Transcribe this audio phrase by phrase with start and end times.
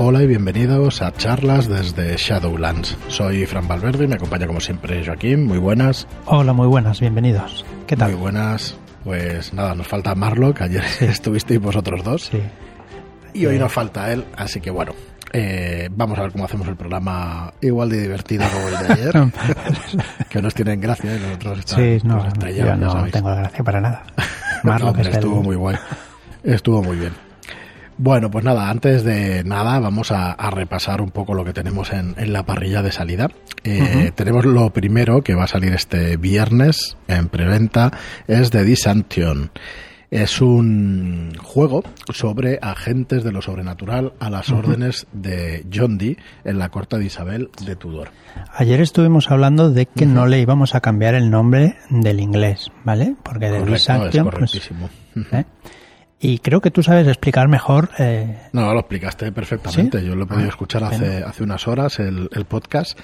[0.00, 2.96] Hola y bienvenidos a charlas desde Shadowlands.
[3.08, 5.44] Soy Fran Valverde y me acompaña como siempre Joaquín.
[5.44, 6.06] Muy buenas.
[6.26, 7.64] Hola, muy buenas, bienvenidos.
[7.86, 8.12] ¿Qué tal?
[8.12, 8.76] Muy buenas.
[9.04, 10.62] Pues nada, nos falta Marlock.
[10.62, 12.24] Ayer estuvisteis vosotros dos.
[12.26, 12.40] Sí.
[13.34, 14.92] Y hoy nos falta él, así que bueno,
[15.32, 19.12] eh, vamos a ver cómo hacemos el programa igual de divertido como el de ayer.
[20.30, 23.12] que nos tienen gracia y nosotros estamos Sí, no, pues, yo no ¿sabéis?
[23.12, 24.02] tengo gracia para nada.
[24.64, 25.76] No, Marlock el- estuvo muy guay.
[26.42, 27.12] Estuvo muy bien.
[28.00, 31.92] Bueno, pues nada, antes de nada vamos a, a repasar un poco lo que tenemos
[31.92, 33.28] en, en la parrilla de salida.
[33.64, 37.90] Eh, Tenemos lo primero que va a salir este viernes en preventa,
[38.28, 39.50] es The Disantion.
[40.10, 41.82] Es un juego
[42.14, 47.04] sobre agentes de lo sobrenatural a las órdenes de John Dee en la corte de
[47.04, 48.08] Isabel de Tudor.
[48.54, 53.16] Ayer estuvimos hablando de que no le íbamos a cambiar el nombre del inglés, ¿vale?
[53.22, 54.88] Porque de Correcto, es Disanction, pues, correctísimo.
[55.32, 55.44] ¿eh?
[56.20, 57.90] Y creo que tú sabes explicar mejor.
[57.98, 60.00] eh, No, lo explicaste perfectamente.
[60.00, 60.06] ¿Sí?
[60.06, 62.98] Yo lo he podido Ah, escuchar hace, hace unas horas el, el podcast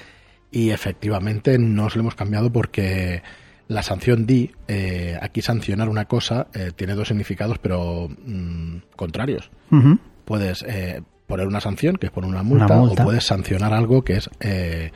[0.51, 3.23] y efectivamente no se lo hemos cambiado porque
[3.67, 9.49] la sanción D, eh, aquí sancionar una cosa, eh, tiene dos significados pero mm, contrarios.
[9.71, 13.01] ujú, Puedes eh, poner una sanción, que es poner una multa, multa.
[13.01, 14.91] o puedes sancionar algo que es eh,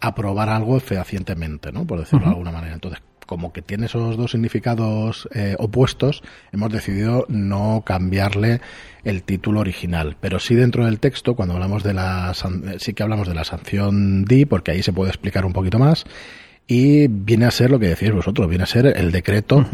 [0.00, 1.86] aprobar algo fehacientemente, ¿no?
[1.86, 2.74] Por decirlo de alguna manera.
[2.74, 6.22] Entonces, como que tiene esos dos significados eh, opuestos,
[6.52, 8.60] hemos decidido no cambiarle
[9.04, 10.16] el título original.
[10.20, 13.44] Pero sí dentro del texto, cuando hablamos de la eh, sí que hablamos de la
[13.44, 16.04] sanción D, porque ahí se puede explicar un poquito más.
[16.66, 19.66] Y viene a ser lo que decís vosotros, viene a ser el decreto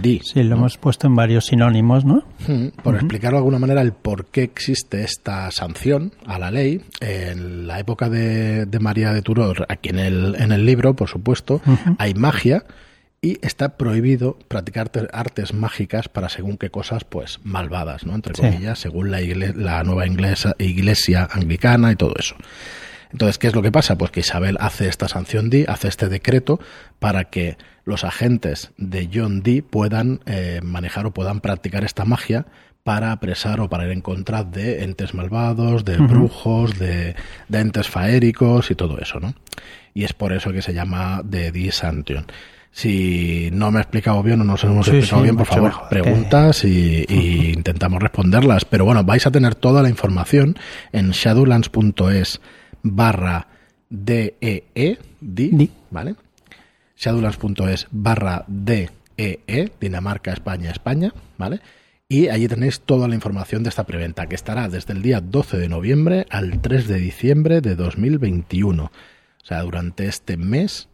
[0.00, 0.20] D.
[0.22, 2.22] Sí, lo hemos puesto en varios sinónimos, ¿no?
[2.46, 6.82] Mm, Por explicarlo de alguna manera, el por qué existe esta sanción a la ley.
[7.00, 11.08] En la época de, de María de Tudor, aquí en el, en el libro, por
[11.08, 11.60] supuesto,
[11.98, 12.62] hay magia
[13.26, 18.14] y está prohibido practicar te- artes mágicas para según qué cosas, pues, malvadas, ¿no?
[18.14, 18.42] Entre Sí.
[18.42, 22.36] comillas, según la, igle- la nueva inglesa, iglesia anglicana y todo eso.
[23.12, 23.96] Entonces, ¿qué es lo que pasa?
[23.98, 26.60] Pues que Isabel hace esta sanción D, hace este decreto
[26.98, 32.46] para que los agentes de John Dee puedan eh, manejar o puedan practicar esta magia
[32.84, 37.16] para apresar o para ir en contra de entes malvados, de brujos, de,
[37.48, 39.34] de entes faéricos y todo eso, ¿no?
[39.94, 42.26] Y es por eso que se llama The Disantion.
[42.76, 45.46] Si no me he explicado bien o no se hemos Sí, explicado sí, bien, por
[45.46, 48.66] favor, mejor preguntas y, y intentamos responderlas.
[48.66, 50.58] Pero bueno, vais a tener toda la información
[50.92, 52.42] en shadowlands.es
[52.82, 53.46] barra
[53.88, 55.70] DEE, Di.
[55.90, 56.16] ¿vale?
[56.98, 61.60] Shadowlands.es barra DEE, Dinamarca, España, España, ¿vale?
[62.10, 65.56] Y allí tenéis toda la información de esta preventa, que estará desde el día 12
[65.56, 68.84] de noviembre al 3 de diciembre de 2021.
[68.84, 68.90] O
[69.46, 70.90] sea, durante este mes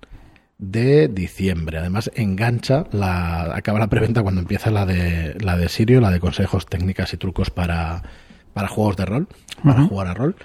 [0.63, 1.79] de diciembre.
[1.79, 6.21] Además, engancha, la, acaba la preventa cuando empieza la de, la de Sirio, la de
[6.21, 8.05] consejos, técnicas y trucos para,
[8.55, 9.29] para juegos de rol,
[9.65, 10.37] para jugar a rol,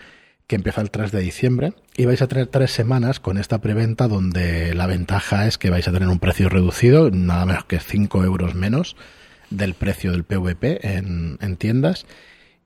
[0.47, 1.73] que empieza el 3 de diciembre.
[1.95, 5.87] Y vais a tener tres semanas con esta preventa donde la ventaja es que vais
[5.87, 8.95] a tener un precio reducido, nada menos que 5 euros menos
[9.51, 12.07] del precio del PVP en, en tiendas.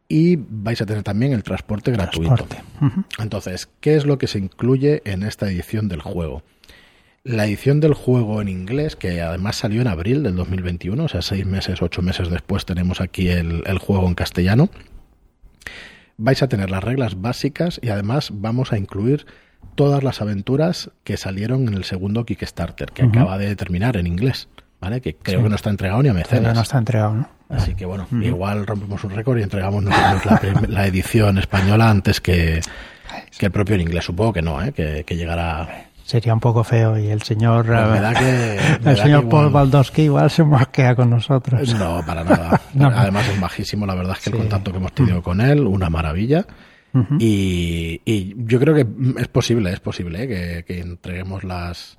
[0.08, 2.34] Y vais a tener también el transporte gratuito.
[2.34, 2.64] Transporte.
[3.20, 6.44] Entonces, ¿qué es lo que se incluye en esta edición del juego?
[7.24, 11.22] La edición del juego en inglés, que además salió en abril del 2021, o sea,
[11.22, 14.70] seis meses, ocho meses después tenemos aquí el, el juego en castellano.
[16.18, 19.26] Vais a tener las reglas básicas y además vamos a incluir
[19.76, 24.48] todas las aventuras que salieron en el segundo Kickstarter, que acaba de terminar en inglés,
[24.80, 25.00] ¿vale?
[25.02, 25.44] Que creo Sí.
[25.44, 26.56] que no está entregado ni a mecenas.
[26.56, 27.30] no está entregado, ¿no?
[27.50, 32.20] Así que bueno, igual rompemos un récord y entregamos nosotros la, la edición española antes
[32.22, 32.62] que,
[33.38, 34.06] que el propio en inglés.
[34.06, 34.72] Supongo que no, ¿eh?
[34.72, 35.86] que, que llegará.
[36.12, 38.90] Sería un poco feo y el señor, Pues eh, que.
[38.90, 41.74] el señor Paul igual- Baldowski igual se mosquea con nosotros.
[41.76, 42.60] No, para nada.
[42.74, 42.88] No.
[42.88, 45.90] Además es majísimo, la verdad es que el contacto que hemos tenido con él, una
[45.90, 46.46] maravilla.
[47.20, 48.86] Y, y yo creo que
[49.22, 50.28] es posible, es posible ¿eh?
[50.28, 51.98] que, que entreguemos las,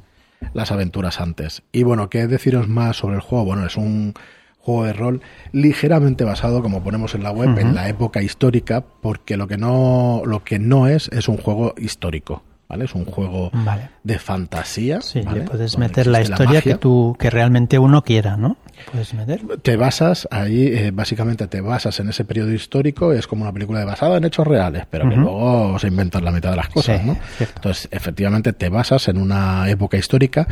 [0.52, 1.62] las aventuras antes.
[1.72, 3.46] Y bueno, ¿qué deciros más sobre el juego?
[3.46, 4.12] Bueno, es un
[4.58, 5.22] juego de rol
[5.52, 10.22] ligeramente basado, como ponemos en la web, en la época histórica, porque lo que no,
[10.26, 12.42] lo que no es, es un juego histórico.
[12.72, 12.86] ¿Vale?
[12.86, 13.90] Es un juego Vale.
[14.02, 15.02] de fantasía.
[15.02, 15.40] Sí, ¿vale?
[15.40, 18.56] le puedes Donde meter la historia que tú, que realmente uno quiera, ¿no?
[18.90, 19.42] Puedes meter.
[19.60, 23.78] te basas ahí, eh, básicamente te basas en ese periodo histórico, es como una película
[23.80, 27.00] de basada en hechos reales, pero que luego se inventan la mitad de las cosas,
[27.02, 27.18] Sí, ¿no?
[27.38, 30.48] Entonces, efectivamente, te basas en una época histórica,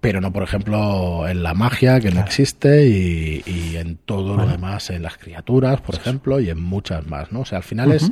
[0.00, 4.44] pero no, por ejemplo, en la magia, que no existe, y, y en todo lo
[4.48, 7.42] demás, en las criaturas, por ejemplo, y en muchas más, ¿no?
[7.42, 8.10] O sea, al final es...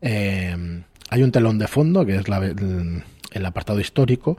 [0.00, 0.82] eh,
[1.14, 4.36] hay un telón de fondo, que es la, el, el apartado histórico,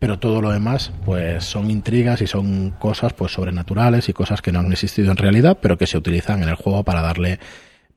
[0.00, 4.50] pero todo lo demás pues son intrigas y son cosas pues sobrenaturales y cosas que
[4.50, 7.38] no han existido en realidad pero que se utilizan en el juego para darle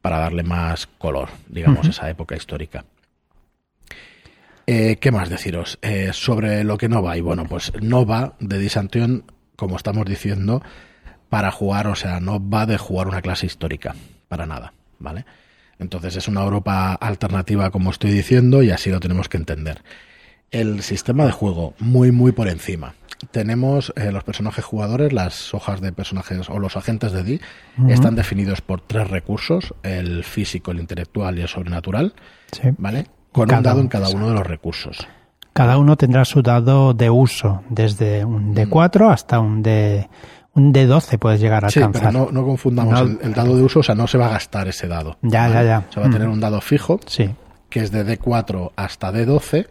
[0.01, 2.85] para darle más color, digamos, a esa época histórica.
[4.65, 5.79] Eh, ¿Qué más deciros?
[5.81, 7.17] Eh, sobre lo que no va.
[7.17, 9.25] Y bueno, pues no va de Disantion,
[9.57, 10.61] como estamos diciendo,
[11.27, 13.93] para jugar, o sea, no va de jugar una clase histórica,
[14.29, 15.25] para nada, ¿vale?
[15.79, 19.81] Entonces es una Europa alternativa, como estoy diciendo, y así lo tenemos que entender.
[20.51, 22.95] El sistema de juego, muy, muy por encima.
[23.31, 27.41] Tenemos eh, los personajes jugadores, las hojas de personajes o los agentes de D,
[27.89, 32.13] están definidos por tres recursos, el físico, el intelectual y el sobrenatural,
[32.51, 32.69] Sí.
[32.77, 33.07] ¿vale?
[33.31, 35.05] Con un Cada dado en cada uno de los recursos.
[35.53, 40.07] Cada uno tendrá su dado de uso, desde un D4 hasta un D,
[40.54, 41.69] un D12 puedes llegar a.
[41.69, 42.13] Sí, pero alcanzar.
[42.13, 43.00] no, no confundamos No.
[43.01, 45.18] el, el dado de uso, o sea, no se va a gastar ese dado.
[45.22, 45.86] Ya, ya, ya.
[45.90, 46.31] Se va a tener Mm.
[46.34, 47.30] un dado fijo, Sí,
[47.69, 49.68] que es de D4 hasta D12,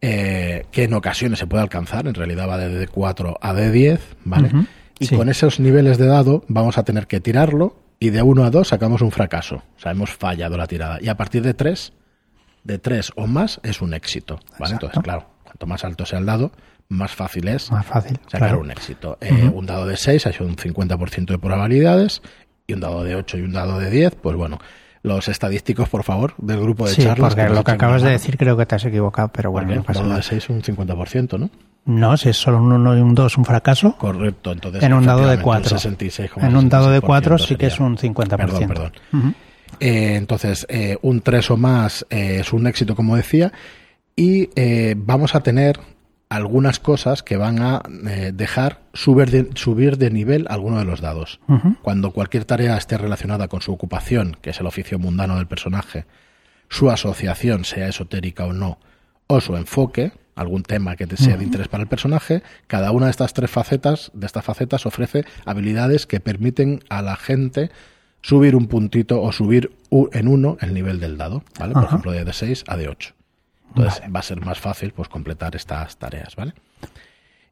[0.00, 4.50] eh, que en ocasiones se puede alcanzar, en realidad va de D4 a D10, ¿vale?
[4.98, 5.16] Y sí.
[5.16, 8.66] con esos niveles de dado vamos a tener que tirarlo y de 1 a 2
[8.68, 10.98] sacamos un fracaso, o sea, hemos fallado la tirada.
[11.00, 11.92] Y a partir de 3,
[12.64, 14.74] de 3 o más es un éxito, ¿vale?
[14.74, 14.86] Exacto.
[14.86, 16.50] Entonces, claro, cuanto más alto sea el dado,
[16.92, 18.18] más fácil es más fácil.
[18.26, 18.60] sacar claro.
[18.60, 19.18] un éxito.
[19.20, 19.58] Eh, Ujú.
[19.58, 22.22] Un dado de 6 ha sido un 50% de probabilidades
[22.66, 24.58] y un dado de 8 y un dado de 10, pues bueno,
[25.02, 27.30] los estadísticos, por favor, del grupo de Sí, charlas.
[27.34, 29.74] porque nos lo que acabas de decir creo que te has equivocado, pero bueno, Porque
[29.76, 30.22] no un pasa dado de nada.
[30.22, 31.50] 6 un 50%, ¿no?
[31.84, 34.80] No, si es solo un 1 y un 2 un fracaso, Correcto, entonces.
[34.84, 35.74] en un dado de efectivamente, 4.
[35.74, 38.36] un 66, En un dado de 4 sí que es un 50%.
[38.36, 38.92] Perdón, perdón.
[39.12, 39.34] Ujú.
[39.80, 43.50] Eh, entonces, eh, un 3 o más eh, es un éxito, como decía,
[44.14, 45.80] y eh, vamos a tener
[46.32, 51.02] algunas cosas que van a eh, dejar subir de, subir de nivel alguno de los
[51.02, 51.40] dados.
[51.82, 56.06] Cuando cualquier tarea esté relacionada con su ocupación, que es el oficio mundano del personaje,
[56.70, 58.78] su asociación, sea esotérica o no,
[59.26, 63.06] o su enfoque, algún tema que te sea de interés para el personaje, cada una
[63.06, 67.70] de estas tres facetas, de estas facetas ofrece habilidades que permiten a la gente
[68.22, 71.74] subir un puntito o subir en uno el nivel del dado, ¿vale?
[71.74, 71.88] Por Ajá.
[71.88, 73.12] ejemplo, de D6 a D8.
[73.74, 74.12] Entonces Vale.
[74.12, 76.52] va a ser más fácil pues completar estas tareas, ¿vale?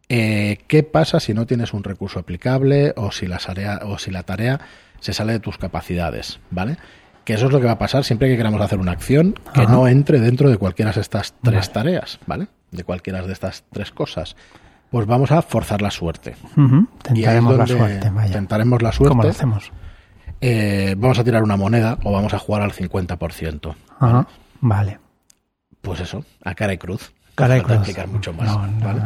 [0.09, 4.11] Eh, ¿Qué pasa si no tienes un recurso aplicable o si, la tarea, o si
[4.11, 4.61] la tarea
[4.99, 6.41] se sale de tus capacidades?
[6.51, 6.77] ¿Vale?
[7.25, 9.63] Que eso es lo que va a pasar siempre que queramos hacer una acción que
[9.63, 9.73] Ajá.
[9.73, 11.73] no entre dentro de cualquiera de estas tres Vale.
[11.73, 12.49] tareas, ¿vale?
[12.73, 14.37] De cualquiera de estas tres cosas.
[14.91, 16.35] Pues vamos a forzar la suerte.
[16.57, 18.33] Ahí es Tentaremos la suerte, vaya.
[18.33, 19.29] Tentaremos la ¿Cómo lo suerte.
[19.31, 19.71] hacemos?
[20.41, 23.75] Eh, vamos a tirar una moneda o vamos a jugar al 50%.
[24.01, 24.27] Ajá.
[24.61, 24.99] Vale.
[25.83, 27.13] Pues eso, a cara y cruz.
[27.35, 27.77] Cara y cruz.
[27.77, 28.47] explicar mucho más.
[28.47, 28.85] No, no.
[28.85, 29.03] ¿vale?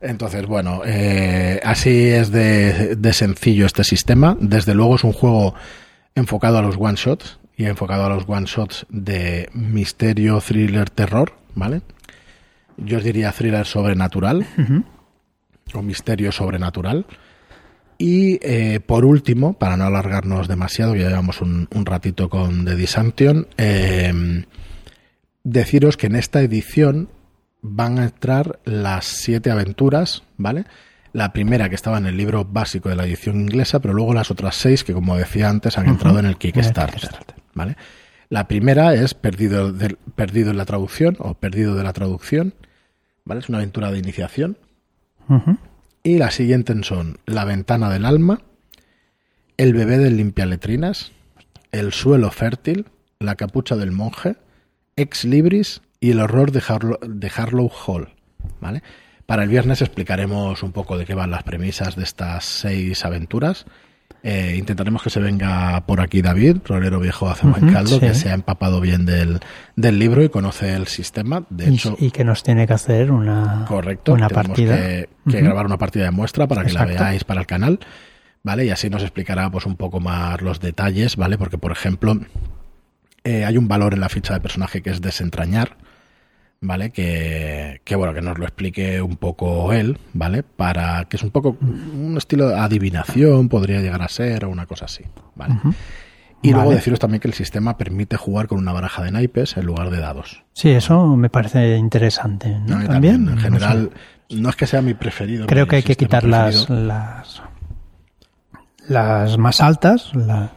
[0.00, 4.36] Entonces, bueno, eh, así es de, de sencillo este sistema.
[4.38, 5.54] Desde luego es un juego
[6.14, 11.32] enfocado a los one shots y enfocado a los one shots de misterio, thriller, terror,
[11.54, 11.82] ¿vale?
[12.76, 14.46] Yo os diría thriller sobrenatural
[15.72, 17.06] o misterio sobrenatural.
[17.96, 22.74] Y eh, por último, para no alargarnos demasiado, ya llevamos un, un ratito con The
[22.74, 24.44] Disanction, eh,
[25.44, 27.08] deciros que en esta edición
[27.62, 30.64] van a entrar las siete aventuras, ¿vale?
[31.12, 34.30] La primera que estaba en el libro básico de la edición inglesa, pero luego las
[34.30, 37.36] otras seis que, como decía antes, han entrado en el Kickstarter, Kickstarter.
[37.54, 37.76] ¿vale?
[38.30, 39.72] La primera es Perdido,
[40.16, 42.54] perdido en la traducción o Perdido de la traducción,
[43.24, 43.40] ¿vale?
[43.40, 44.58] Es una aventura de iniciación.
[46.02, 48.42] Y las siguientes son La ventana del alma,
[49.56, 51.12] El bebé del limpialetrinas,
[51.70, 52.86] El suelo fértil,
[53.20, 54.36] La capucha del monje,
[54.96, 58.08] Ex libris y El horror de, Harlow, de Harlow Hall.
[58.60, 58.82] ¿vale?
[59.26, 63.66] Para el viernes explicaremos un poco de qué van las premisas de estas seis aventuras.
[64.22, 68.00] Eh, intentaremos que se venga por aquí David, rolero viejo hace buen caldo, sí.
[68.00, 69.40] que se ha empapado bien del,
[69.76, 71.44] del libro y conoce el sistema.
[71.50, 74.14] De hecho, y que nos tiene que hacer una, Correcto.
[74.14, 74.76] una partida.
[74.76, 76.94] que, que grabar una partida de muestra para que Exacto.
[76.94, 77.80] la veáis para el canal,
[78.42, 78.64] ¿vale?
[78.64, 81.36] Y así nos explicará pues un poco más los detalles, ¿vale?
[81.36, 82.18] Porque, por ejemplo,
[83.24, 85.76] eh, hay un valor en la ficha de personaje que es desentrañar,
[86.60, 86.90] ¿vale?
[86.90, 90.42] Que, que, bueno, que nos lo explique un poco él, ¿vale?
[90.42, 94.66] Para que es un poco un estilo de adivinación, podría llegar a ser, o una
[94.66, 95.04] cosa así,
[95.34, 95.56] ¿vale?
[96.42, 99.64] Y luego deciros también que el sistema permite jugar con una baraja de naipes en
[99.64, 100.44] lugar de dados.
[100.52, 102.50] Sí, eso me parece interesante.
[102.66, 102.84] ¿no?
[102.86, 103.90] También, en no general,
[104.28, 104.36] sé.
[104.42, 105.46] no es que sea mi preferido.
[105.46, 106.86] creo mi que hay que quitar las, preferido.
[106.86, 107.42] las
[108.86, 110.52] las más altas, la-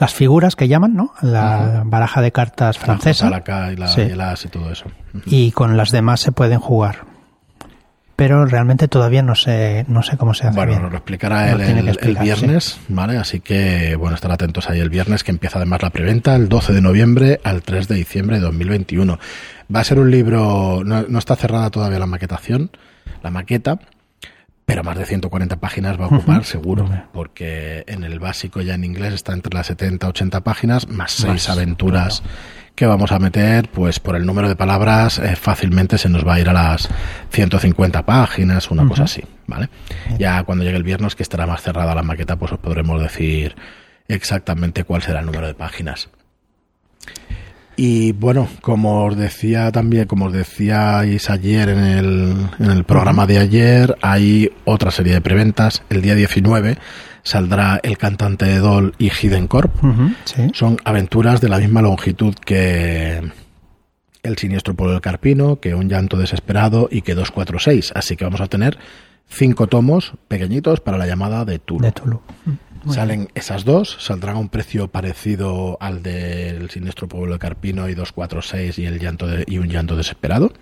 [0.00, 1.12] las figuras que llaman, ¿no?
[1.22, 3.30] La baraja de cartas francesa.
[3.30, 4.00] La y, la, Sí.
[4.00, 4.86] y el as y todo eso.
[5.26, 7.04] Y con las demás se pueden jugar.
[8.16, 10.82] Pero realmente todavía no sé, no sé cómo se hace Bueno, bien.
[10.82, 13.16] nos lo explicará el, el explicar, viernes, ¿vale?
[13.16, 16.74] Así que, bueno, estar atentos ahí el viernes, que empieza además la preventa el 12
[16.74, 19.18] de noviembre al 3 de diciembre de 2021.
[19.74, 22.70] Va a ser un libro, no, no está cerrada todavía la maquetación,
[23.22, 23.78] la maqueta,
[24.70, 28.84] pero más de 140 páginas va a ocupar seguro, porque en el básico ya en
[28.84, 32.22] inglés está entre las 70 80 páginas, más seis aventuras
[32.76, 36.34] que vamos a meter, pues por el número de palabras eh, fácilmente se nos va
[36.34, 36.88] a ir a las
[37.30, 39.68] 150 páginas, una cosa así, ¿vale?
[40.18, 43.56] Ya cuando llegue el viernes, que estará más cerrada la maqueta, pues os podremos decir
[44.06, 46.10] exactamente cuál será el número de páginas.
[47.82, 53.26] Y bueno, como os decía también, como os decíais ayer en el, en el programa
[53.26, 55.82] de ayer, hay otra serie de preventas.
[55.88, 56.76] El día 19
[57.22, 59.74] saldrá El cantante de Doll y Hidden Corp.
[60.52, 63.22] Son aventuras de la misma longitud que
[64.22, 67.92] El siniestro pueblo del Carpino, que Un llanto desesperado y que 246.
[67.94, 68.76] Así que vamos a tener
[69.26, 71.80] cinco tomos pequeñitos para la llamada de Tulu.
[71.80, 72.20] De Tulu.
[72.88, 77.94] Salen esas dos, saldrán a un precio parecido al del Siniestro Pueblo de Carpino y
[77.94, 80.52] 246 y el llanto y un llanto desesperado.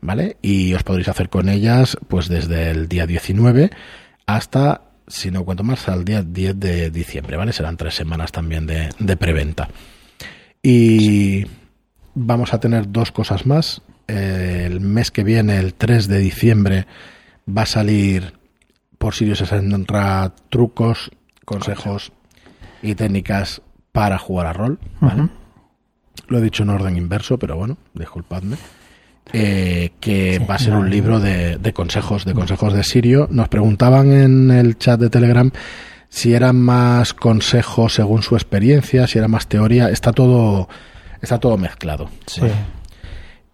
[0.00, 0.36] ¿Vale?
[0.42, 3.70] Y os podréis hacer con ellas pues desde el día 19
[4.26, 7.52] hasta, si no cuento más, al día 10 de diciembre, ¿vale?
[7.52, 9.68] Serán tres semanas también de, de preventa.
[10.62, 11.46] Y
[12.14, 13.82] vamos a tener dos cosas más.
[14.06, 16.86] el mes que viene, el 3 de diciembre,
[17.48, 18.34] va a salir
[18.98, 21.10] por Sirius Sandra trucos
[21.44, 22.12] consejos
[22.82, 24.78] y técnicas para jugar a rol.
[26.28, 28.56] Lo he dicho en orden inverso, pero bueno, disculpadme.
[29.32, 33.28] Eh, que va a ser un libro de, consejos, de consejos de Sirio.
[33.30, 35.50] Nos preguntaban en el chat de Telegram
[36.08, 39.88] si eran más consejos según su experiencia, si era más teoría.
[39.88, 40.68] Está todo,
[41.20, 42.10] está todo mezclado.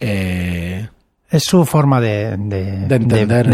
[0.00, 0.88] Eh,
[1.30, 3.46] es su forma de, entender,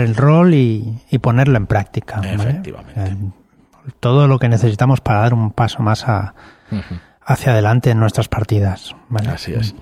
[0.00, 0.54] el, rol.
[0.54, 2.20] y, ponerlo en práctica.
[2.24, 3.12] Efectivamente.
[3.12, 3.39] Eh,
[4.00, 6.04] todo lo que necesitamos para dar un paso más
[7.22, 8.94] hacia adelante en nuestras partidas.
[9.32, 9.74] Así es.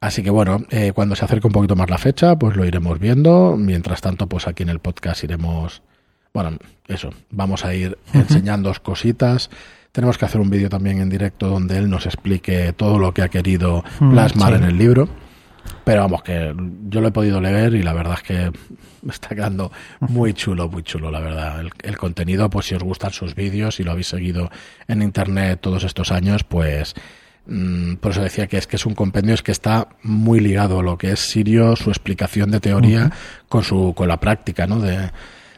[0.00, 2.98] Así que bueno, eh, cuando se acerque un poquito más la fecha, pues lo iremos
[2.98, 3.56] viendo.
[3.58, 5.82] Mientras tanto, pues aquí en el podcast iremos,
[6.32, 6.56] bueno,
[6.88, 9.50] eso, vamos a ir enseñando cositas.
[9.92, 13.22] Tenemos que hacer un vídeo también en directo donde él nos explique todo lo que
[13.22, 15.08] ha querido mm, plasmar en el libro.
[15.90, 16.54] Pero vamos, que
[16.84, 18.52] yo lo he podido leer y la verdad es que
[19.10, 21.64] está quedando muy chulo, muy chulo, la verdad.
[21.82, 24.52] El, contenido, pues si os gustan sus vídeos y lo habéis seguido
[24.86, 26.94] en internet todos estos años, pues
[27.46, 30.78] mm, por eso decía que es que es un compendio es que está muy ligado
[30.78, 33.10] a lo que es Sirio, su explicación de teoría
[33.48, 34.78] con su con la práctica, ¿no?
[34.78, 35.10] De,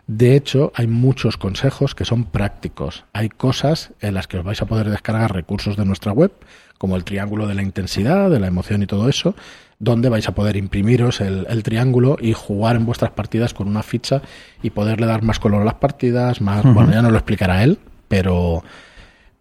[0.07, 3.05] de hecho, hay muchos consejos que son prácticos.
[3.13, 6.33] Hay cosas en las que os vais a poder descargar recursos de nuestra web,
[6.79, 9.37] como el triángulo de la intensidad, de la emoción y todo eso,
[9.83, 14.23] donde vais a poder imprimiros el, triángulo y jugar en vuestras partidas con una ficha
[14.63, 17.81] y poderle dar más color a las partidas, más, bueno, ya no lo explicará él,
[18.07, 18.63] pero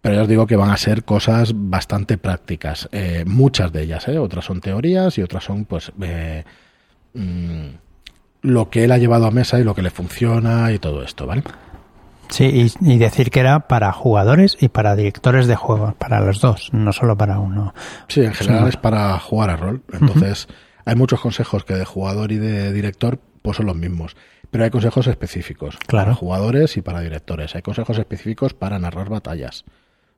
[0.00, 4.08] pero ya os digo que van a ser cosas bastante prácticas, eh, muchas de ellas,
[4.08, 4.18] ¿eh?
[4.18, 6.42] otras son teorías y otras son pues eh,
[7.14, 7.66] mm,
[8.42, 11.24] lo que él ha llevado a mesa y lo que le funciona y todo esto,
[11.24, 11.44] ¿vale?
[12.32, 16.70] Sí, y, decir que era para jugadores y para directores de juegos, para los dos,
[16.72, 17.74] no solo para uno.
[18.08, 19.82] Sí, en general es para jugar a rol.
[19.92, 20.48] Entonces,
[20.86, 24.16] hay muchos consejos que de jugador y de director pues son los mismos.
[24.50, 26.06] Pero hay consejos específicos claro.
[26.06, 27.54] para jugadores y para directores.
[27.54, 29.64] Hay consejos específicos para narrar batallas.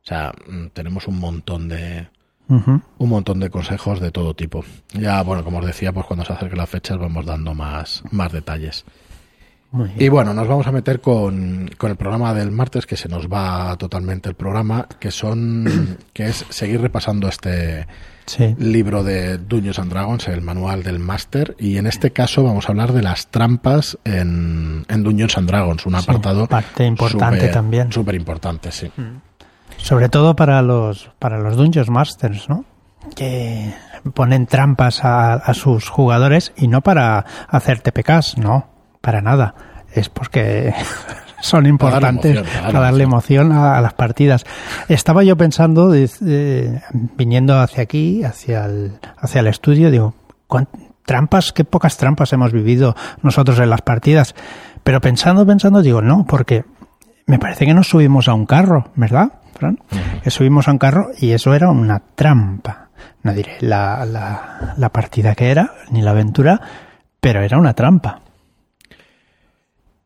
[0.03, 2.09] O sea, mm, tenemos un montón de,
[2.49, 4.65] un montón de consejos de todo tipo.
[4.93, 8.31] Ya, bueno, como os decía, pues cuando se acerquen las fechas vamos dando más, más
[8.33, 8.85] detalles.
[9.97, 13.77] Y bueno, nos vamos a meter con, el programa del martes, que se nos va
[13.77, 17.87] totalmente el programa, que son que es seguir repasando este
[18.59, 22.73] libro de Dungeons and Dragons, el manual del máster, y en este caso vamos a
[22.73, 27.93] hablar de las trampas en, en Dungeons and Dragons, un apartado parte importante también.
[27.93, 28.91] Súper importante, sí.
[28.97, 29.21] Mm.
[29.77, 32.65] Sobre todo para los para los Dungeons Masters, ¿no?
[33.15, 33.75] Que
[34.15, 38.74] ponen trampas a, a sus jugadores y no para hacer TPKs, no
[39.05, 39.55] para nada.
[39.93, 40.75] Es porque
[41.41, 44.45] son importantes para darle emoción, a, las partidas.
[44.89, 45.93] Estaba yo pensando,
[47.17, 50.15] viniendo hacia aquí, hacia el, hacia el estudio, digo,
[51.05, 54.35] trampas, qué pocas trampas hemos vivido nosotros en las partidas.
[54.83, 56.65] Pero pensando, pensando, digo, no, porque
[57.27, 59.79] me parece que nos subimos a un carro, ¿verdad, Fran?
[60.23, 62.89] Que subimos a un carro y eso era una trampa.
[63.23, 66.61] No diré la, la, la partida que era, ni la aventura,
[67.21, 68.24] pero era una trampa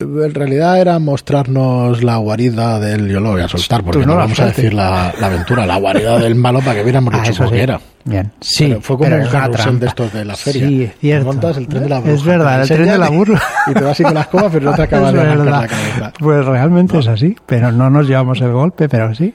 [0.00, 3.09] en realidad era mostrarnos la guarida del.
[3.09, 6.37] Yo lo voy a soltar porque no, vamos a decir la, aventura, la guarida del
[6.37, 7.81] malo para que viéramos lo ah, que era.
[8.05, 8.76] Bien, sí.
[8.81, 10.69] fue como un carrusel de estos de la feria.
[10.69, 11.26] Sí, es cierto.
[11.26, 13.43] montas el tren de la Es verdad, el tren de la burla.
[13.67, 16.12] Y te vas así con las comas, pero no te acabas de arrancar la cabeza.
[16.17, 19.35] Pues realmente es así, pero no nos llevamos el golpe, pero sí.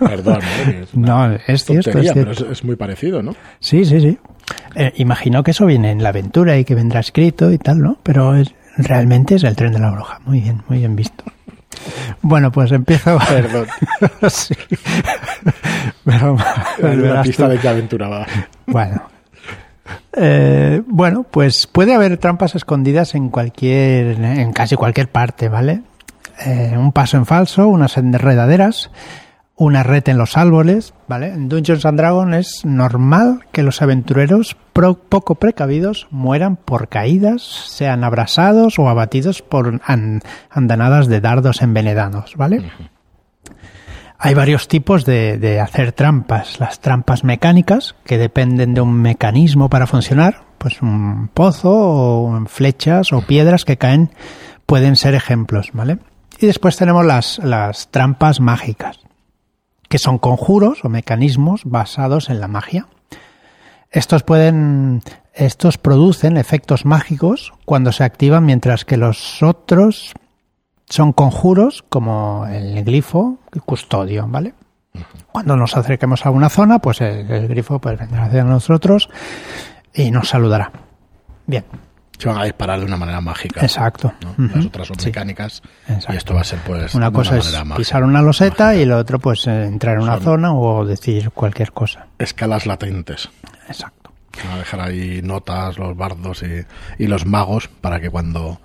[0.00, 0.86] Perdón, ¿eh?
[0.94, 3.36] no, es cierto, es Pero es, muy parecido, ¿no?
[3.60, 4.18] Sí, sí, sí.
[4.74, 7.98] Eh, imagino que eso viene en la aventura y que vendrá escrito y tal, ¿no?
[8.02, 10.20] Pero es, Realmente es el tren de la bruja.
[10.24, 11.24] Muy bien, muy bien visto.
[12.22, 13.18] Bueno, pues empiezo.
[13.28, 13.66] Perdón.
[14.30, 14.54] sí.
[16.04, 16.36] Pero,
[16.80, 18.26] la pista de qué aventura va.
[18.66, 19.02] Bueno.
[20.14, 25.82] Eh, bueno, pues puede haber trampas escondidas en cualquier, en casi cualquier parte, ¿vale?
[26.44, 28.90] Eh, un paso en falso, unas enredaderas,
[29.62, 31.28] una red en los árboles, ¿vale?
[31.28, 38.02] En Dungeons and Dragons es normal que los aventureros poco precavidos mueran por caídas, sean
[38.02, 39.80] abrasados o abatidos por
[40.50, 42.72] andanadas de dardos envenenados, ¿vale?
[44.18, 46.60] Hay varios tipos de, de, hacer trampas.
[46.60, 53.12] Las trampas mecánicas, que dependen de un mecanismo para funcionar, pues un pozo o flechas
[53.12, 54.10] o piedras que caen
[54.66, 55.98] pueden ser ejemplos, ¿vale?
[56.38, 58.98] Y después tenemos las, las trampas mágicas
[59.92, 62.86] que son conjuros o mecanismos basados en la magia.
[63.90, 65.02] Estos pueden,
[65.34, 70.14] estos producen efectos mágicos cuando se activan, mientras que los otros
[70.88, 74.54] son conjuros como el glifo, el custodio, ¿vale?
[75.30, 79.10] Cuando nos acerquemos a una zona, pues el, grifo pues, vendrá hacia nosotros
[79.92, 80.72] y nos saludará.
[81.46, 81.64] Bien
[82.22, 83.60] se van a disparar de una manera mágica.
[83.62, 84.12] Exacto.
[84.36, 85.60] Las otras son mecánicas
[86.08, 89.18] y esto va a ser pues una cosa es pisar una loseta y lo otro
[89.18, 92.06] pues eh, entrar en una zona o decir cualquier cosa.
[92.18, 93.28] Escalas latentes.
[93.66, 94.12] Exacto.
[94.44, 96.44] Van a dejar ahí notas los bardos
[96.98, 98.60] y, los magos para que cuando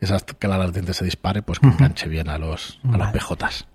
[0.00, 3.66] esa escala latente se dispare pues que enganche bien a los a las PJs.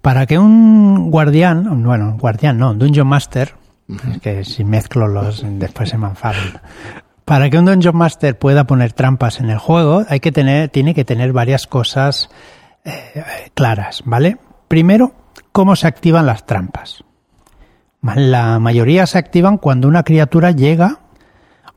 [0.00, 3.54] Para que un guardián, bueno, guardián no, Dungeon Master,
[4.20, 6.08] que si mezclo los después se me.
[7.24, 10.94] Para que un Dungeon Master pueda poner trampas en el juego, hay que tener, tiene
[10.94, 12.30] que tener varias cosas
[12.84, 13.24] eh,
[13.54, 14.38] claras, ¿vale?
[14.68, 15.14] Primero,
[15.52, 17.04] cómo se activan las trampas.
[18.02, 20.98] La mayoría se activan cuando una criatura llega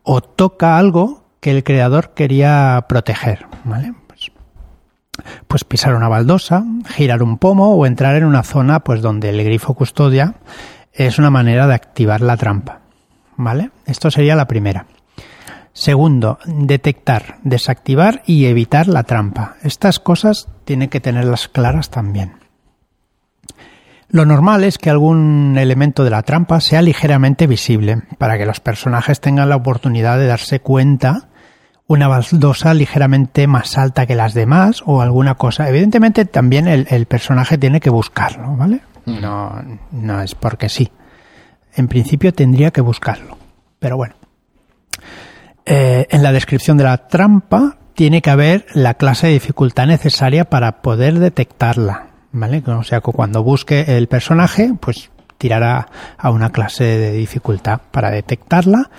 [0.02, 3.94] o toca algo que el creador quería proteger, ¿vale?
[4.08, 4.32] Pues,
[5.48, 9.44] pues pisar una baldosa, girar un pomo o entrar en una zona pues donde el
[9.44, 10.34] grifo custodia
[10.92, 12.80] es una manera de activar la trampa,
[13.36, 13.70] ¿vale?
[13.86, 14.88] Esto sería la primera.
[15.76, 19.58] Segundo, detectar, desactivar y evitar la trampa.
[19.62, 22.36] Estas cosas tienen que tenerlas claras también.
[24.08, 28.62] Lo normal es que algún elemento de la trampa sea ligeramente visible, para que los
[28.62, 31.28] personajes tengan la oportunidad de darse cuenta
[31.88, 35.68] una baldosa ligeramente más alta que las demás o alguna cosa.
[35.68, 38.80] Evidentemente también el, personaje tiene que buscarlo, ¿vale?
[39.06, 40.90] No, no es porque sí.
[41.76, 43.38] En principio tendría que buscarlo.
[43.80, 44.16] Pero bueno.
[45.66, 50.46] Eh, en la descripción de la trampa tiene que haber la clase de dificultad necesaria
[50.46, 52.08] para poder detectarla.
[52.32, 52.62] ¿Vale?
[52.68, 58.12] O sea que cuando busque el personaje, pues tirará a una clase de dificultad para
[58.12, 58.90] detectarla,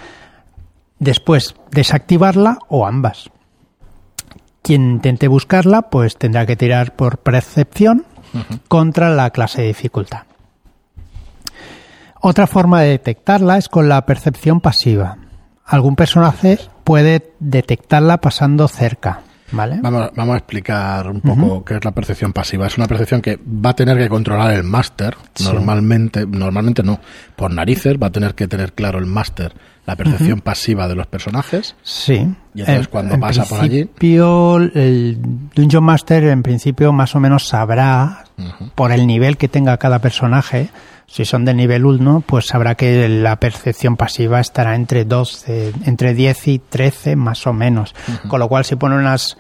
[0.99, 3.31] después desactivarla o ambas.
[4.63, 8.07] Quien intente buscarla, pues tendrá que tirar por percepción
[8.69, 10.23] contra la clase de dificultad.
[12.21, 15.19] Otra forma de detectarla es con la percepción pasiva
[15.67, 19.21] algún personaje puede detectarla pasando cerca.
[19.53, 19.79] ¿Vale?
[19.81, 22.67] Vamos, vamos a explicar un poco qué es la percepción pasiva.
[22.67, 26.99] Es una percepción que va a tener que controlar el máster, normalmente, normalmente no,
[27.37, 29.55] por narices va a tener que tener claro el máster
[29.87, 31.77] la percepción pasiva de los personajes.
[31.83, 32.29] Sí.
[32.55, 33.89] Y entonces cuando pasa por allí.
[34.01, 35.19] El
[35.55, 38.25] Dungeon Master en principio más o menos sabrá,
[38.75, 40.71] por el nivel que tenga cada personaje,
[41.07, 46.15] si son de nivel 1, pues sabrá que la percepción pasiva estará entre 12, entre
[46.15, 47.95] 10 y 13 más o menos.
[48.29, 49.39] Con lo cual, si pone unas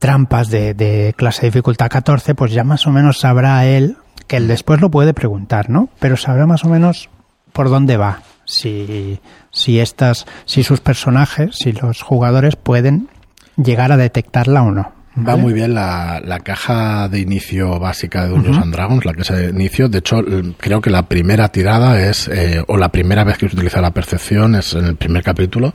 [0.00, 4.38] trampas de, de, clase de dificultad 14, pues ya más o menos sabrá él, que
[4.38, 5.88] él después lo puede preguntar, ¿no?
[6.00, 7.10] Pero sabrá más o menos
[7.52, 8.22] por dónde va.
[8.48, 13.10] Si, si estas, si sus personajes, si los jugadores pueden
[13.56, 14.92] llegar a detectarla o no.
[15.26, 19.24] Va muy bien la, la, caja de inicio básica de Dungeons and Dragons, la que
[19.24, 19.88] se inicio.
[19.88, 20.22] De hecho,
[20.58, 23.90] creo que la primera tirada es, eh, o la primera vez que se utiliza la
[23.90, 25.72] percepción es en el primer capítulo.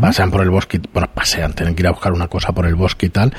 [0.00, 2.74] Pasean por el bosque, bueno, pasean, tienen que ir a buscar una cosa por el
[2.74, 3.34] bosque y tal.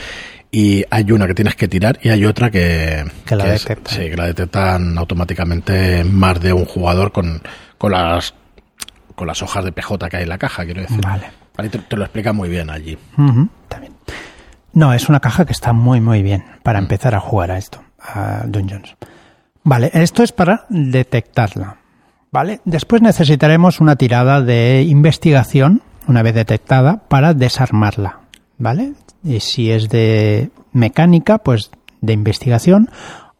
[0.52, 3.96] Y hay una que tienes que tirar y hay otra que, que la detectan.
[3.96, 7.42] Sí, que la detectan automáticamente más de un jugador con,
[7.78, 8.34] con las
[9.18, 11.02] con las hojas de PJ que hay en la caja, quiero decir.
[11.02, 11.32] Vale.
[11.70, 13.00] te, lo explica muy bien allí.
[13.68, 13.94] También.
[14.74, 17.84] No, es una caja que está muy, muy bien para empezar a jugar a esto,
[18.00, 18.96] a Dungeons.
[19.64, 21.78] Vale, esto es para detectarla.
[22.32, 28.20] Vale, después necesitaremos una tirada de investigación, una vez detectada, para desarmarla.
[28.60, 32.92] Vale, y si es de mecánica, pues de investigación,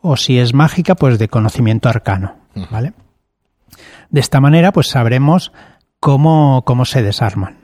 [0.02, 2.36] o si es mágica, pues de conocimiento arcano.
[2.72, 2.94] Vale.
[4.10, 5.52] De esta manera, pues sabremos
[6.00, 7.60] cómo, cómo se desarman.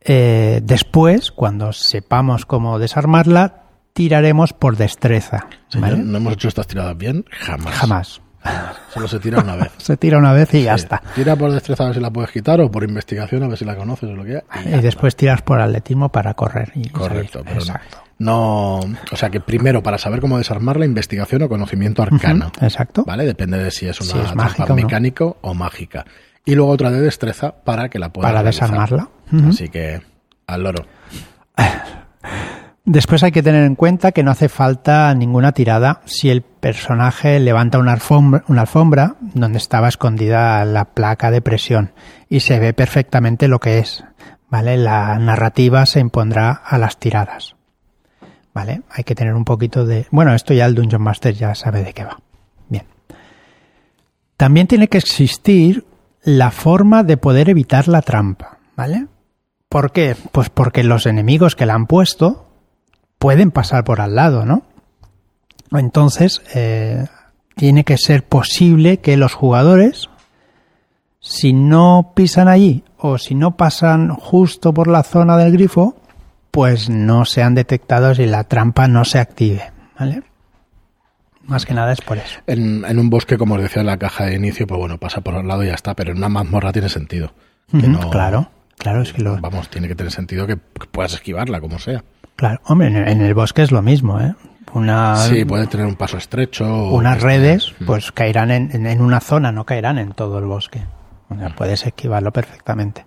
[0.00, 5.46] Eh, después, cuando sepamos cómo desarmarla, tiraremos por destreza.
[5.68, 6.02] Señor, ¿vale?
[6.02, 7.24] ¿No hemos hecho estas tiradas bien?
[7.30, 7.74] Jamás.
[7.74, 8.20] Jamás.
[8.94, 9.72] Solo se tira una vez.
[9.78, 10.84] Se tira una vez y ya Sí.
[10.84, 11.02] está.
[11.14, 13.64] Tira por destreza a ver si la puedes quitar o por investigación a ver si
[13.64, 14.78] la conoces o lo que sea.
[14.78, 16.72] y después tiras por atletismo para correr.
[16.76, 17.44] Y Correcto, salir.
[17.44, 17.96] pero no- Exacto.
[17.98, 23.04] no, o sea que primero para saber cómo desarmarla, investigación o conocimiento arcano, Exacto.
[23.06, 23.24] ¿vale?
[23.24, 24.74] Depende de si es una Si es mágica no.
[24.74, 26.04] mecánico o mágica.
[26.44, 28.70] Y luego otra de destreza para que la puedas Para realizar.
[28.70, 29.08] desarmarla.
[29.48, 30.00] Así que
[30.46, 30.86] al loro.
[32.84, 37.38] Después hay que tener en cuenta que no hace falta ninguna tirada si el personaje
[37.38, 41.92] levanta una alfombra, una alfombra donde estaba escondida la placa de presión
[42.30, 44.04] y se ve perfectamente lo que es.
[44.48, 44.78] ¿Vale?
[44.78, 47.56] La narrativa se impondrá a las tiradas.
[48.58, 48.82] ¿Vale?
[48.90, 50.08] Hay que tener un poquito de.
[50.10, 52.18] Bueno, esto ya el Dungeon Master ya sabe de qué va.
[52.68, 52.86] Bien.
[54.36, 55.86] También tiene que existir
[56.24, 58.58] la forma de poder evitar la trampa.
[58.74, 59.06] ¿Vale?
[59.68, 60.16] ¿Por qué?
[60.32, 62.48] Pues porque los enemigos que la han puesto
[63.20, 64.64] pueden pasar por al lado, ¿no?
[65.70, 67.06] Entonces, eh,
[67.54, 70.10] tiene que ser posible que los jugadores,
[71.20, 75.94] si no pisan allí o si no pasan justo por la zona del grifo,
[76.58, 80.22] pues no sean detectados y la trampa no se active, ¿vale?
[81.44, 82.40] Más que nada es por eso.
[82.48, 85.20] En, en un bosque, como os decía en la caja de inicio, pues bueno, pasa
[85.20, 87.32] por al lado y ya está, pero en una mazmorra tiene sentido.
[87.70, 91.14] Que Ujú, no- Claro, claro, es que lo, Vamos, tiene que tener sentido que puedas
[91.14, 92.02] esquivarla, como sea.
[92.36, 94.34] claro, hombre, en, en el bosque es lo mismo, ¿eh?
[94.74, 96.88] Una, Sí, puede tener un paso estrecho.
[96.90, 100.82] unas redes, pues caerán en, en- en una zona, no caerán en todo el bosque.
[101.30, 103.06] O sea, puedes esquivarlo perfectamente.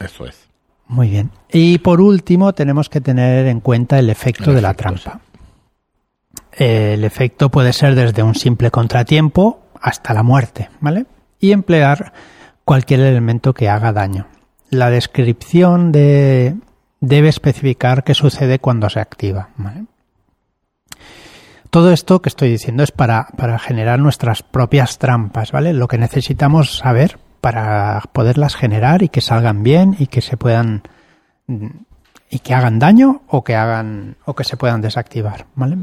[0.00, 0.45] Eso es.
[0.88, 1.30] Muy bien.
[1.50, 5.20] Y por último, tenemos que tener en cuenta el efecto El de la trampa.
[6.52, 11.06] El efecto puede ser desde un simple contratiempo hasta la muerte, ¿vale?
[11.38, 12.12] Y emplear
[12.64, 14.26] cualquier elemento que haga daño.
[14.70, 16.56] La descripción de,
[17.00, 19.84] debe especificar qué sucede cuando se activa, ¿vale?
[21.70, 25.72] Todo esto que estoy diciendo es para, para generar nuestras propias trampas, ¿vale?
[25.72, 30.82] Lo que necesitamos saber para poderlas generar y que salgan bien y que se puedan
[32.28, 35.78] y que hagan daño o que hagan o que se puedan desactivar, ¿vale?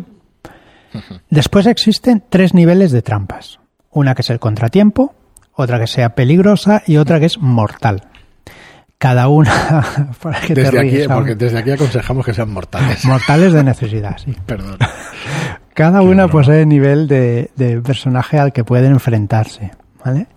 [1.29, 3.59] Después existen tres niveles de trampas.
[3.89, 5.15] Una que es el contratiempo,
[5.53, 8.03] otra que sea peligrosa y otra que es mortal.
[8.97, 13.03] Cada una para que te Desde aquí, ríes, porque desde aquí aconsejamos que sean mortales.
[13.05, 14.35] mortales de necesidad, sí.
[14.45, 14.77] Perdón.
[15.73, 16.31] Cada Qué una broma.
[16.31, 19.71] posee nivel de, de personaje al que pueden enfrentarse,
[20.05, 20.27] ¿vale?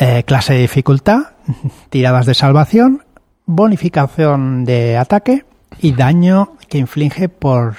[0.00, 1.22] Eh, clase de dificultad,
[1.90, 3.02] tiradas de salvación,
[3.46, 5.44] bonificación de ataque
[5.80, 7.74] y daño que inflige por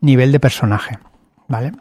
[0.00, 0.98] nivel de personaje,
[1.48, 1.72] ¿vale?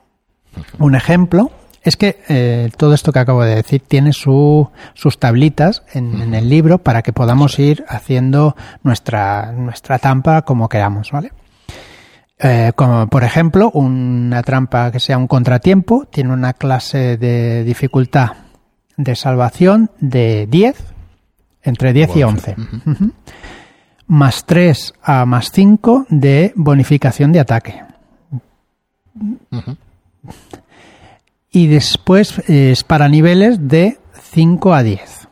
[0.78, 1.52] Un ejemplo
[1.84, 6.34] es que eh, todo esto que acabo de decir tiene su- sus tablitas en, en
[6.36, 11.32] el libro para que podamos ir haciendo nuestra, nuestra trampa como queramos, ¿vale?
[12.40, 18.32] Eh, como por ejemplo, una trampa que sea un contratiempo tiene una clase de dificultad
[19.04, 20.76] de salvación de 10,
[21.64, 22.56] entre 10 y 11.
[22.86, 23.12] Ujú.
[24.08, 27.82] Más 3 a más 5 de bonificación de ataque.
[31.52, 34.00] Y después eh, es para niveles de
[34.32, 35.28] 5 a 10.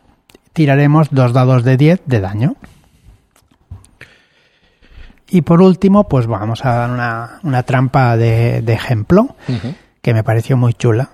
[0.54, 2.56] Tiraremos dos dados de 10 de daño.
[5.30, 9.36] Y por último, pues vamos a dar una, una trampa de, de ejemplo
[10.02, 11.12] que me pareció muy chula.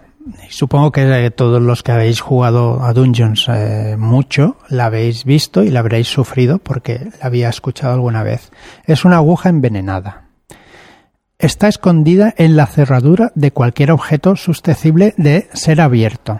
[0.49, 5.63] Supongo que eh, todos los que habéis jugado a Dungeons eh, mucho la habéis visto
[5.63, 8.51] y la habréis sufrido porque la había escuchado alguna vez.
[8.85, 10.23] Es una aguja envenenada.
[11.38, 16.39] Está escondida en la cerradura de cualquier objeto susceptible de ser abierto.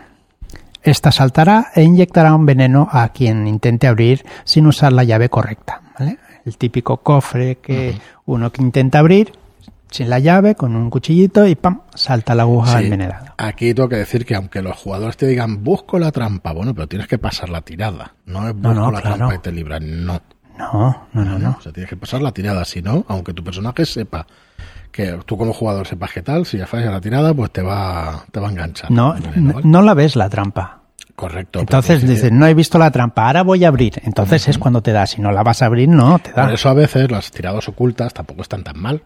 [0.81, 5.81] Esta saltará e inyectará un veneno a quien intente abrir sin usar la llave correcta.
[5.99, 6.17] ¿vale?
[6.45, 9.33] El típico cofre que uno que intenta abrir
[9.95, 11.81] sin la llave, con un cuchillito y ¡pam!
[11.93, 12.84] salta la aguja Sí.
[12.86, 13.34] envenenada.
[13.38, 16.88] Aquí tengo que decir que aunque los jugadores te digan busco la trampa, bueno, pero
[16.88, 18.13] tienes que pasar la tirada.
[18.25, 19.15] No es busco No, no, la claro.
[19.17, 20.05] trampa y te libran.
[20.05, 20.21] No.
[20.58, 21.55] No, no, no, no.
[21.60, 22.63] O sea, tienes que pasar la tirada.
[22.63, 24.25] Si no, aunque tu personaje sepa
[24.91, 28.23] que tú como jugador sepas qué tal, si ya falla la tirada, pues te va,
[28.31, 28.89] te va a enganchar.
[28.89, 29.62] No, ¿vale?
[29.65, 30.79] no, la ves la trampa.
[31.13, 31.60] Correcto.
[31.60, 34.01] Entonces dices, no he visto la trampa, ahora voy a abrir.
[34.03, 35.05] Entonces es cuando te da.
[35.08, 36.45] Si no la vas a abrir, no te da.
[36.45, 39.01] Por eso a veces las tiradas ocultas tampoco están tan mal.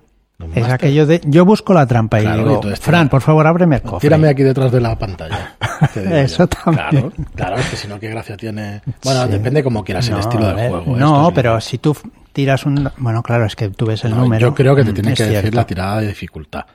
[0.55, 3.75] Es aquello de, yo busco la trampa y Claro, y digo, Fran, por favor, ábreme
[3.77, 3.99] el cofre.
[4.07, 5.55] Tírame aquí detrás de la pantalla.
[5.95, 6.89] Eso también.
[6.89, 8.81] Claro, claro, es que si no, qué gracia tiene.
[9.03, 9.31] Bueno, Sí.
[9.31, 10.95] depende como quieras el No, estilo del ver, juego.
[10.95, 10.99] ¿eh?
[10.99, 11.31] No, Esto sí.
[11.35, 11.97] pero si tú
[12.31, 12.89] tiras un...
[12.97, 14.39] Bueno, claro, es que tú ves el No, número.
[14.47, 16.65] Yo creo que te mm, tienen es que decir la tirada de dificultad.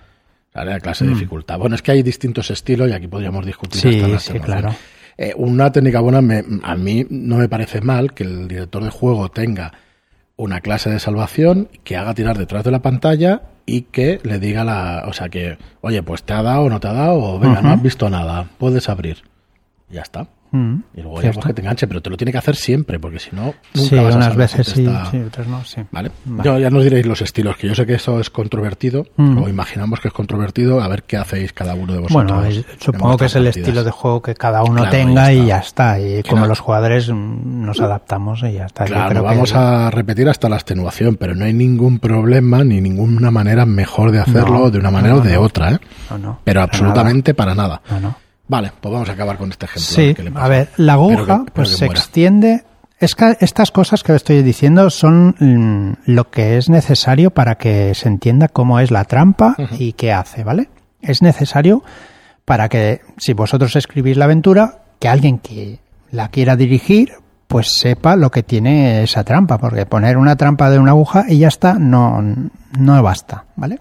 [0.55, 0.71] ¿vale?
[0.73, 1.15] La clase de Mm.
[1.15, 1.59] dificultad.
[1.59, 4.75] Bueno, es que hay distintos estilos y aquí podríamos discutir Sí, hasta las sí, claro.
[5.17, 8.91] Eh, una técnica buena, me- a mí no me parece mal que el director de
[8.91, 9.73] juego tenga
[10.37, 14.65] una clase de salvación que haga tirar detrás de la pantalla y que le diga
[14.65, 17.39] la, o sea que, oye, pues te ha dado o no te ha dado, o
[17.39, 19.23] venga, no has visto nada, puedes abrir.
[19.89, 20.29] Ya está.
[20.55, 23.01] Mm, Y luego ya pues que te enganche, pero te lo tiene que hacer siempre,
[23.01, 25.81] porque si no, nunca Sí, vas a unas veces sí, está- sí, otras no, sí.
[25.91, 26.13] Vale.
[26.25, 26.49] Vale.
[26.49, 29.43] Yo- ya nos diréis los estilos, que yo sé que eso es controvertido, Mm.
[29.43, 32.31] o imaginamos que es controvertido, a ver qué hacéis cada uno de vosotros.
[32.33, 35.33] Bueno, es- supongo que es el estilo de juego que cada uno Claro, tenga ya
[35.33, 35.99] y ya está.
[35.99, 38.85] Y como no- los jugadores mm, nos adaptamos y ya está.
[38.85, 42.63] Claro, creo no que- vamos a repetir hasta la extenuación, pero no hay ningún problema
[42.63, 45.79] ni ninguna manera mejor de hacerlo No, de una manera no, o de otra, ¿eh?
[46.09, 47.81] Pero para absolutamente para nada.
[47.91, 48.19] nada.
[48.47, 49.83] Vale, pues vamos a acabar con este ejemplo.
[49.83, 50.45] Sí, qué le pasa.
[50.45, 52.01] a ver, la Espero aguja que- pues se muera.
[52.01, 52.65] extiende.
[53.01, 57.95] Es que estas cosas que estoy diciendo son mm, lo que es necesario para que
[57.95, 60.69] se entienda cómo es la trampa y qué hace, ¿vale?
[61.03, 61.83] Es necesario
[62.45, 65.81] para que, si vosotros escribís la aventura, que alguien que
[66.13, 67.13] la quiera dirigir,
[67.49, 71.39] pues sepa lo que tiene esa trampa, porque poner una trampa de una aguja y
[71.39, 72.23] ya está, no,
[72.79, 73.81] no basta, ¿vale?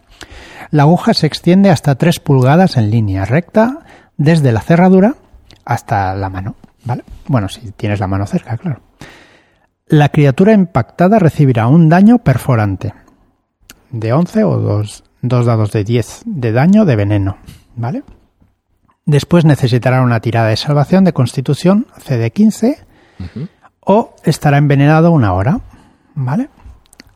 [0.71, 3.79] La aguja se extiende hasta 3 pulgadas en línea recta
[4.23, 5.15] desde la cerradura
[5.65, 6.55] hasta la mano,
[6.85, 7.03] ¿vale?
[7.27, 8.79] Bueno, si tienes la mano cerca, claro.
[9.87, 12.93] La criatura impactada recibirá un daño perforante
[13.91, 17.37] de 11 o dos, dos dados de 10 de daño de veneno,
[17.75, 18.03] ¿vale?
[19.05, 22.77] Después necesitará una tirada de salvación de constitución CD15
[23.81, 25.59] o estará envenenado una hora,
[26.15, 26.47] ¿vale?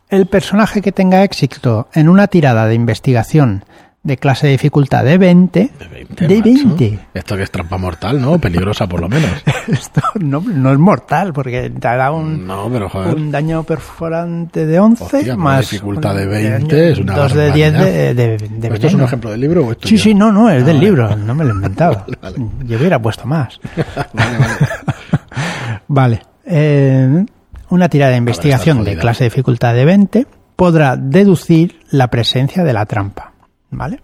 [0.10, 3.64] El personaje que tenga éxito en una tirada de investigación
[4.08, 6.28] de clase de dificultad de 20, De 20.
[6.28, 6.52] de macho.
[6.78, 7.00] 20.
[7.14, 8.40] Esto que es trampa mortal, ¿no?
[8.40, 9.30] Peligrosa por lo menos.
[9.68, 14.80] Esto no, no es mortal, porque te da un, No, pero un daño perforante de
[14.80, 18.36] 11 Hostia, más dificultad de un 20 es una 2 de 10 de, de, de
[18.36, 19.06] ¿Esto es un veneno.
[19.06, 20.04] ejemplo del libro o esto Sí, ya?
[20.04, 20.86] sí, no, no, es Ah, del vale.
[20.88, 22.06] libro, no me lo he inventado.
[22.22, 22.38] vale.
[22.66, 23.60] Yo hubiera puesto más.
[24.14, 24.56] Vale, vale.
[25.88, 26.22] Vale.
[26.46, 27.26] eh,
[27.70, 32.74] una tirada de investigación de clase de dificultad de 20 podrá deducir la presencia de
[32.74, 33.34] la trampa.
[33.70, 34.02] ¿Vale?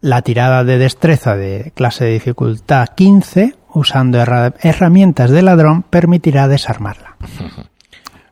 [0.00, 6.46] La tirada de destreza de clase de dificultad 15, usando herra- herramientas de ladrón, permitirá
[6.48, 7.16] desarmarla.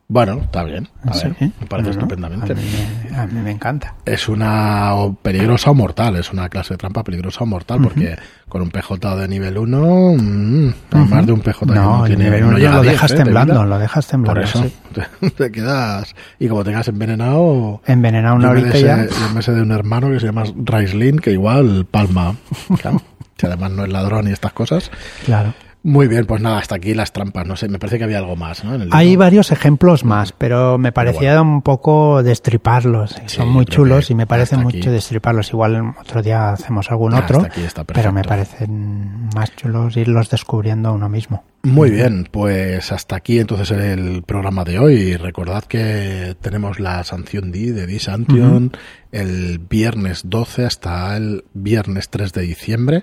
[0.09, 0.89] Bueno, está bien.
[1.05, 2.53] A Sí, ver, me parece no, estupendamente.
[2.53, 2.63] A mí,
[3.11, 3.97] me, a mí me encanta.
[4.05, 8.17] Es una peligrosa o mortal, es una clase de trampa peligrosa o mortal, porque
[8.49, 12.25] con un PJ de nivel 1, mm, hay más de un PJ que No, tiene
[12.25, 13.15] nivel no uno llega a lo 10, dejas ¿eh?
[13.15, 14.41] de temblando, lo dejas temblando.
[14.41, 15.31] Por eso, sí.
[15.37, 16.15] te, quedas.
[16.39, 17.83] Y como tengas envenenado.
[17.85, 19.07] Envenenado una horita ya.
[19.07, 22.37] Yo me sé de un hermano que se llama Raislin, que igual palma.
[22.81, 23.03] Claro,
[23.37, 24.89] que además no es ladrón y estas cosas.
[25.25, 25.53] Claro.
[25.87, 27.47] Muy bien, pues nada, hasta aquí las trampas.
[27.47, 28.75] No sé, me parece que había algo más, ¿no?
[28.75, 33.13] En el Hay varios ejemplos más, pero me parecía un poco destriparlos.
[33.13, 34.89] Sí, Son muy chulos y me parece mucho aquí.
[34.89, 35.51] destriparlos.
[35.51, 37.47] Igual otro día hacemos algún otro,
[37.87, 41.45] pero me parecen más chulos irlos descubriendo uno mismo.
[41.63, 45.17] Muy bien, pues hasta aquí entonces el programa de hoy.
[45.17, 48.73] Recordad que tenemos la sanción D de D-Sanction
[49.13, 53.03] el viernes 12 hasta el viernes 3 de diciembre.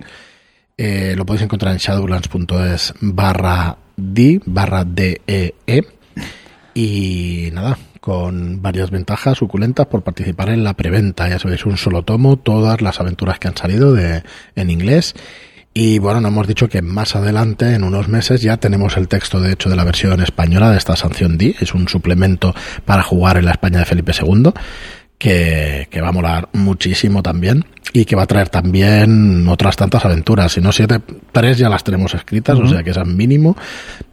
[0.76, 5.86] Eh, lo podéis encontrar en shadowlands.es barra D, barra DEE.
[6.74, 11.28] Y nada, con varias ventajas suculentas por participar en la preventa.
[11.28, 14.24] Ya sabéis, un solo tomo, todas las aventuras que han salido de,
[14.56, 15.14] en inglés.
[15.72, 19.40] Y bueno, nos hemos dicho que más adelante, en unos meses, ya tenemos el texto,
[19.40, 21.56] de hecho, de la versión española de esta sanción D.
[21.60, 24.52] Es un suplemento para jugar en la España de Felipe II,
[25.18, 27.64] que, que va a molar muchísimo también.
[27.92, 30.50] Y que va a traer también otras tantas aventuras.
[30.52, 31.00] Si no siete,
[31.30, 33.56] tres ya las tenemos escritas, o sea que esas mínimo.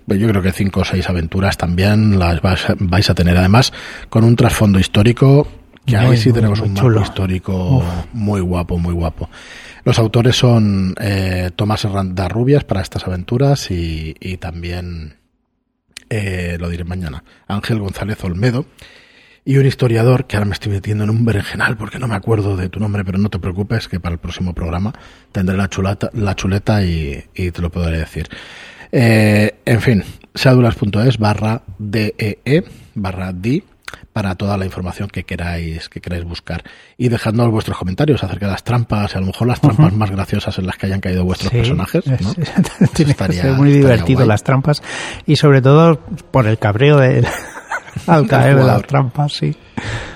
[0.08, 3.36] Pero yo creo que cinco o seis aventuras también las vais a, vais a tener.
[3.38, 3.74] Además,
[4.10, 5.48] con un trasfondo histórico
[5.84, 7.02] que ahí sí tenemos muy un mapa chulo.
[7.02, 7.84] histórico
[8.14, 9.32] muy guapo, muy guapo.
[9.84, 15.16] Los autores son eh, Tomás Herrandarrubias para estas aventuras y, y también,
[16.08, 18.68] eh, lo diré mañana, Ángel González Olmedo
[19.44, 22.56] y un historiador que ahora me estoy metiendo en un berenjenal porque no me acuerdo
[22.58, 24.94] de tu nombre, pero no te preocupes que para el próximo programa
[25.32, 28.28] tendré la chuleta, la chuleta y, y te lo podré decir.
[28.92, 30.04] Eh, en fin,
[30.36, 33.64] seadulas.es barra DEE barra D
[34.14, 36.64] para toda la información que queráis que queráis buscar
[36.98, 40.12] y dejadnos vuestros comentarios acerca de las trampas y a lo mejor las trampas más
[40.12, 42.32] graciosas en las que hayan caído vuestros Sí, personajes ¿no?
[42.38, 44.28] es- Estaría- muy divertido guay.
[44.28, 44.84] las trampas
[45.26, 45.98] y sobre todo
[46.32, 47.26] por el cabreo de,
[48.08, 49.56] al caer de las trampas, sí.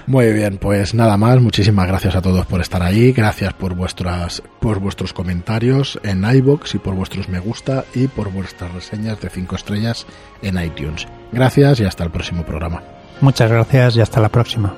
[0.07, 1.41] Muy bien, pues nada más.
[1.41, 3.11] Muchísimas gracias a todos por estar ahí.
[3.11, 8.31] Gracias por vuestras, por vuestros comentarios en iBox y por vuestros me gusta y por
[8.31, 10.05] vuestras reseñas de 5 estrellas
[10.41, 11.07] en iTunes.
[11.31, 12.83] Gracias y hasta el próximo programa.
[13.21, 14.75] Muchas gracias y hasta la próxima.